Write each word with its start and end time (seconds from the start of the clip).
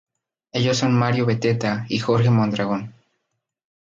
Ellos 0.51 0.77
son 0.77 0.93
Mario 0.97 1.27
Beteta 1.27 1.85
y 1.87 1.99
Jorge 1.99 2.31
Mondragón. 2.31 2.91